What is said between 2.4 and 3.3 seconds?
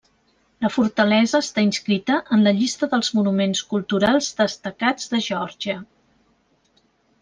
la llista dels